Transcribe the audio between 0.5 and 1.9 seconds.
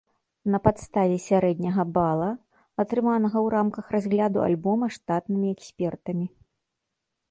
На падставе сярэдняга